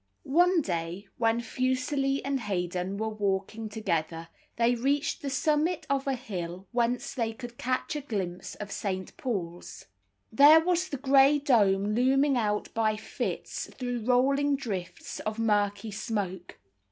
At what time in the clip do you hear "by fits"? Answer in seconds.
12.73-13.69